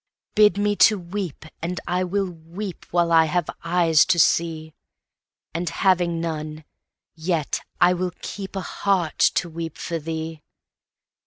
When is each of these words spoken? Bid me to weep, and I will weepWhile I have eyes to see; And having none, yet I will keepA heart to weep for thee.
Bid 0.33 0.57
me 0.57 0.75
to 0.77 0.97
weep, 0.97 1.45
and 1.61 1.79
I 1.87 2.03
will 2.03 2.25
weepWhile 2.33 3.11
I 3.11 3.25
have 3.25 3.47
eyes 3.63 4.03
to 4.05 4.17
see; 4.17 4.73
And 5.53 5.69
having 5.69 6.19
none, 6.19 6.63
yet 7.13 7.61
I 7.79 7.93
will 7.93 8.09
keepA 8.23 8.61
heart 8.63 9.19
to 9.35 9.47
weep 9.47 9.77
for 9.77 9.99
thee. 9.99 10.41